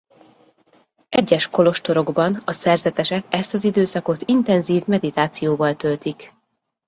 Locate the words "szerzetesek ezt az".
2.51-3.63